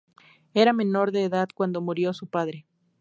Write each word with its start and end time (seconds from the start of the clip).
Era 0.55 0.73
menor 0.73 1.11
de 1.11 1.25
edad 1.25 1.49
cuando 1.53 1.79
murió 1.79 2.11
su 2.11 2.25
padre. 2.25 2.65